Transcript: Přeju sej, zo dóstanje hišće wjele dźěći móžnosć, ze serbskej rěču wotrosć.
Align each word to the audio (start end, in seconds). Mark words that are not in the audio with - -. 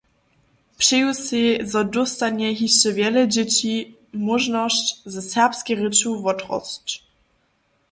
Přeju 0.77 1.11
sej, 1.25 1.49
zo 1.71 1.81
dóstanje 1.93 2.49
hišće 2.59 2.89
wjele 2.97 3.23
dźěći 3.33 3.73
móžnosć, 4.25 4.85
ze 5.13 5.21
serbskej 5.31 5.77
rěču 5.81 6.09
wotrosć. 6.23 6.87